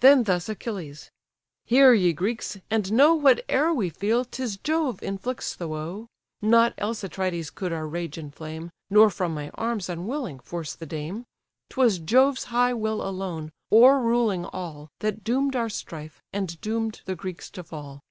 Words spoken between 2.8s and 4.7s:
know Whate'er we feel, 'tis